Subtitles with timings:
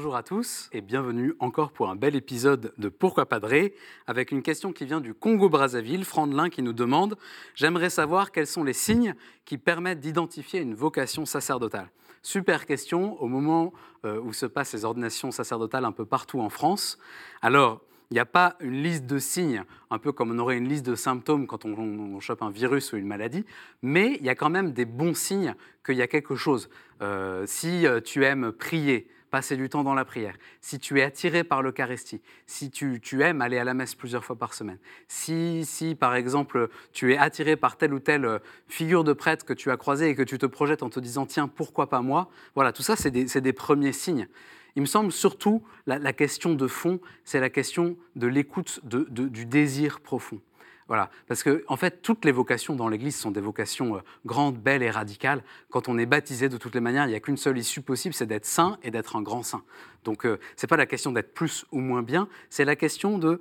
[0.00, 3.74] Bonjour à tous et bienvenue encore pour un bel épisode de Pourquoi Padré
[4.06, 7.18] avec une question qui vient du Congo-Brazzaville, Frandelin qui nous demande
[7.54, 9.14] J'aimerais savoir quels sont les signes
[9.44, 11.90] qui permettent d'identifier une vocation sacerdotale.
[12.22, 13.74] Super question au moment
[14.06, 16.98] euh, où se passent les ordinations sacerdotales un peu partout en France.
[17.42, 20.66] Alors, il n'y a pas une liste de signes, un peu comme on aurait une
[20.66, 23.44] liste de symptômes quand on, on, chope un virus ou une maladie,
[23.82, 25.54] mais il y a quand même des bons signes
[25.84, 26.70] qu'il y a quelque chose.
[27.02, 31.02] Euh, si euh, tu aimes prier, passer du temps dans la prière, si tu es
[31.02, 35.64] attiré par l'Eucharistie, si tu, aimes aller à la messe plusieurs fois par semaine, si,
[35.64, 39.52] si par exemple tu es attiré par telle ou telle euh, figure de prêtre que
[39.52, 42.30] tu as croisée et que tu te projettes en te disant tiens, pourquoi pas moi?
[42.54, 44.28] Voilà, tout ça, c'est des, premiers signes.
[44.76, 50.00] Il me semble surtout la, question de fond, c'est la question de l'écoute du désir
[50.00, 50.40] profond.
[50.90, 54.58] Voilà, parce que en fait, toutes les vocations dans l'Église sont des vocations euh, grandes,
[54.58, 55.44] belles et radicales.
[55.70, 58.12] Quand on est baptisé, de toutes les manières, il n'y a qu'une seule issue possible,
[58.12, 59.62] c'est d'être saint et d'être un grand saint.
[60.02, 63.18] Donc, euh, ce n'est pas la question d'être plus ou moins bien, c'est la question
[63.18, 63.40] de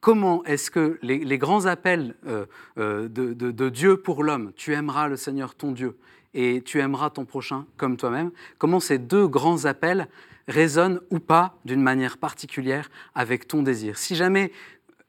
[0.00, 2.46] comment est-ce que les, grands appels euh,
[2.78, 5.98] de, de Dieu pour l'homme, tu aimeras le Seigneur ton Dieu
[6.32, 10.08] et tu aimeras ton prochain comme toi-même, comment ces deux grands appels
[10.48, 13.98] résonnent ou pas d'une manière particulière avec ton désir.
[13.98, 14.50] Si jamais,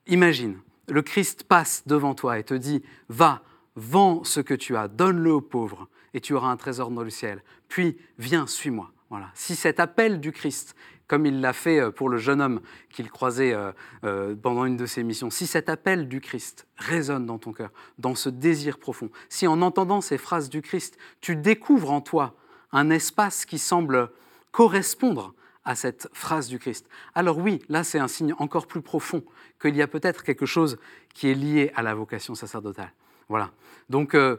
[0.05, 0.57] imagine,
[0.91, 3.41] le Christ passe devant toi et te dit, va,
[3.75, 7.09] vends ce que tu as, donne-le aux pauvres, et tu auras un trésor dans le
[7.09, 7.41] ciel.
[7.69, 8.91] Puis, viens, suis-moi.
[9.09, 9.29] Voilà.
[9.33, 10.75] Si cet appel du Christ,
[11.07, 13.71] comme il l'a fait euh, pour le jeune homme qu'il croisait euh,
[14.03, 17.71] euh, pendant une de ses missions, si cet appel du Christ résonne dans ton cœur,
[17.97, 22.35] dans ce désir profond, si en entendant ces phrases du Christ, tu découvres en toi
[22.73, 24.09] un espace qui semble
[24.51, 25.33] correspondre
[25.65, 26.87] à cette phrase du Christ.
[27.15, 29.23] Alors oui, là c'est un signe encore plus profond
[29.61, 30.77] qu'il y a peut-être quelque chose
[31.13, 32.91] qui est lié à la vocation sacerdotale.
[33.29, 33.51] Voilà.
[33.89, 34.37] Donc euh,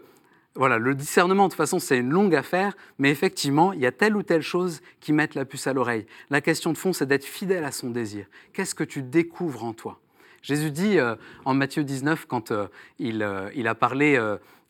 [0.55, 3.93] voilà, le discernement de toute façon c'est une longue affaire, mais effectivement il y a
[3.93, 6.07] telle ou telle chose qui met la puce à l'oreille.
[6.31, 8.27] La question de fond c'est d'être fidèle à son désir.
[8.53, 10.01] Qu'est-ce que tu découvres en toi?
[10.43, 11.15] Jésus dit euh,
[11.45, 12.67] en Matthieu 19, quand euh,
[12.99, 14.19] il, il, a parlé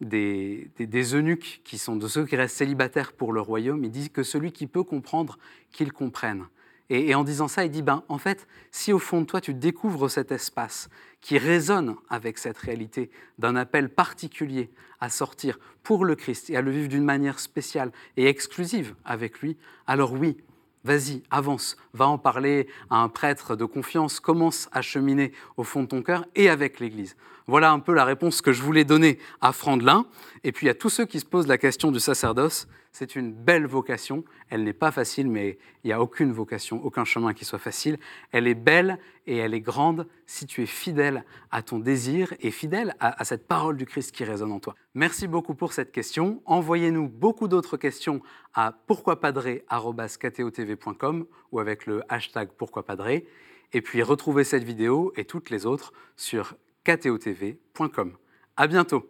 [0.01, 4.23] des, eunuques qui sont de ceux qui restent célibataires pour le royaume, il dit que
[4.23, 5.39] celui qui peut comprendre,
[5.73, 6.47] qu'il comprenne.
[6.91, 9.55] Et, en disant ça, il dit, ben, en fait, si au fond de toi, tu
[9.55, 10.91] découvres cet espace
[11.23, 16.61] qui résonne avec cette réalité d'un appel particulier à sortir pour le Christ et à
[16.61, 19.57] le vivre d'une manière spéciale et exclusive avec lui,
[19.87, 20.37] alors oui,
[20.85, 25.83] Vas-y, avance, va en parler à un prêtre de confiance, commence à cheminer au fond
[25.83, 27.17] de ton cœur et avec l'Église.
[27.47, 30.07] Voilà un peu la réponse que je voulais donner à Frandelin.
[30.45, 33.67] Et puis à tous ceux qui se posent la question du sacerdoce, c'est une belle
[33.67, 34.25] vocation.
[34.51, 37.99] Elle n'est pas facile, mais il n'y a aucune vocation, aucun chemin qui soit facile.
[38.33, 42.51] Elle est belle et elle est grande si tu es fidèle à ton désir et
[42.51, 44.75] fidèle à, cette parole du Christ qui résonne en toi.
[44.95, 46.43] Merci beaucoup pour cette question.
[46.45, 48.21] Envoyez-nous beaucoup d'autres questions
[48.53, 53.27] à pourquoipadré.com ou avec le hashtag pourquoipadré.
[53.73, 58.17] Et puis retrouvez cette vidéo et toutes les autres sur ktotv.com.
[58.57, 59.09] À bientôt.